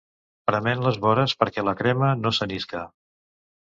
[0.51, 2.87] Prement les vores perquè la crema no se n’isca.